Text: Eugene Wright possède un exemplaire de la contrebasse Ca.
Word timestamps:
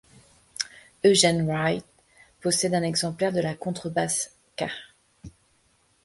Eugene 1.03 1.45
Wright 1.47 1.85
possède 2.41 2.73
un 2.73 2.81
exemplaire 2.81 3.31
de 3.31 3.39
la 3.39 3.53
contrebasse 3.53 4.33
Ca. 4.57 4.71